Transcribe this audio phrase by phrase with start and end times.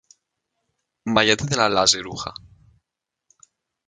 [1.03, 2.33] Μα γιατί δεν αλλάζει ρούχα;